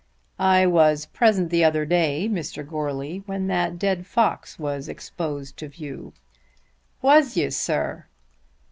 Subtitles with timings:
[0.49, 2.67] "I was present the other day, Mr.
[2.67, 6.13] Goarly, when that dead fox was exposed to view."
[7.03, 8.07] "Was you, sir?"